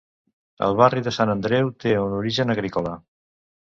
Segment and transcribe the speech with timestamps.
[0.67, 3.01] El barri de Sant Andreu té un origen agrícola.